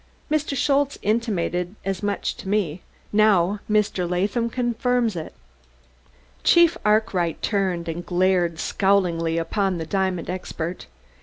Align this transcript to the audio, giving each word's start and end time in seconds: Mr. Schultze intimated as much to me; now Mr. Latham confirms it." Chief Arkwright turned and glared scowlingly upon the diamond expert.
Mr. 0.31 0.57
Schultze 0.57 0.97
intimated 1.03 1.75
as 1.85 2.01
much 2.01 2.33
to 2.37 2.49
me; 2.49 2.81
now 3.13 3.59
Mr. 3.69 4.09
Latham 4.09 4.49
confirms 4.49 5.15
it." 5.15 5.31
Chief 6.43 6.75
Arkwright 6.83 7.39
turned 7.43 7.87
and 7.87 8.03
glared 8.03 8.57
scowlingly 8.57 9.37
upon 9.37 9.77
the 9.77 9.85
diamond 9.85 10.27
expert. 10.27 10.87